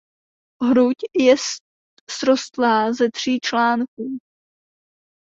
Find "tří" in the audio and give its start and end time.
3.11-3.39